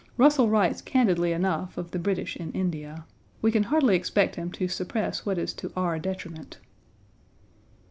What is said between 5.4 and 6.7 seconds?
to our detriment.